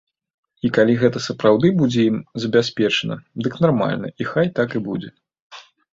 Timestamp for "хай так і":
4.31-4.83